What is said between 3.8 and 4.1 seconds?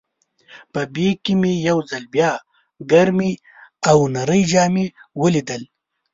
او